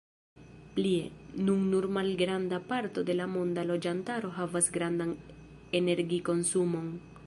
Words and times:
Plie, 0.77 1.03
nun 1.49 1.61
nur 1.73 1.85
malgranda 1.97 2.57
parto 2.71 2.99
de 3.11 3.17
la 3.19 3.27
monda 3.37 3.67
loĝantaro 3.73 4.35
havas 4.41 4.75
grandan 4.79 5.17
energikonsumon. 5.83 6.95